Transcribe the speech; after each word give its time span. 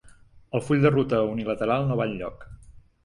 El 0.59 0.63
full 0.69 0.81
de 0.85 0.91
ruta 0.95 1.19
unilateral 1.35 1.87
no 1.91 1.99
va 2.01 2.09
enlloc 2.13 2.43